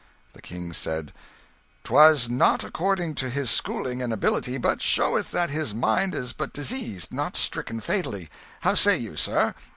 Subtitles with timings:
[0.33, 1.13] The King said
[1.83, 6.53] "'Twas not according to his schooling and ability, but showeth that his mind is but
[6.53, 8.27] diseased, not stricken fatally.
[8.61, 9.53] How say you, sir?"